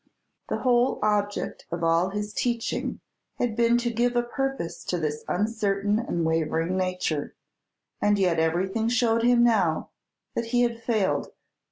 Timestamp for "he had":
10.45-10.81